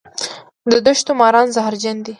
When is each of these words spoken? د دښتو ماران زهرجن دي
د 0.71 0.73
دښتو 0.85 1.11
ماران 1.19 1.47
زهرجن 1.55 1.97
دي 2.05 2.09